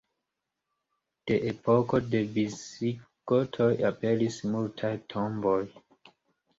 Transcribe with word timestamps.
De 1.31 1.37
epoko 1.51 2.01
de 2.15 2.23
visigotoj 2.39 3.71
aperis 3.93 4.43
multaj 4.57 4.95
tomboj. 5.15 5.59